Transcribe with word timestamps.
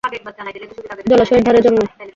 জলাশয়ের 1.09 1.43
ধারে 1.47 1.59
জন্মায়। 1.65 1.89